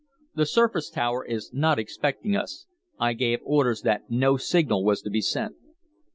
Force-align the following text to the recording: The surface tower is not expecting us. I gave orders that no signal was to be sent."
The 0.33 0.47
surface 0.47 0.89
tower 0.89 1.23
is 1.23 1.53
not 1.53 1.77
expecting 1.77 2.35
us. 2.35 2.65
I 2.99 3.13
gave 3.13 3.37
orders 3.43 3.83
that 3.83 4.09
no 4.09 4.35
signal 4.35 4.83
was 4.83 5.03
to 5.03 5.11
be 5.11 5.21
sent." 5.21 5.55